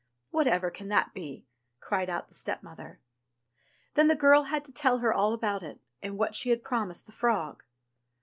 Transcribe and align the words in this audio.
'* 0.15 0.29
"Whatever 0.31 0.71
can 0.71 0.87
that 0.87 1.13
be?" 1.13 1.45
cried 1.79 2.09
out 2.09 2.27
the 2.27 2.33
stepmother. 2.33 2.99
Then 3.93 4.07
the 4.07 4.15
girl 4.15 4.45
had 4.45 4.65
to 4.65 4.71
tell 4.71 4.97
her 4.97 5.13
all 5.13 5.31
about 5.31 5.61
it, 5.61 5.79
and 6.01 6.17
what 6.17 6.33
she 6.33 6.49
had 6.49 6.63
promised 6.63 7.05
the 7.05 7.11
frog. 7.11 7.63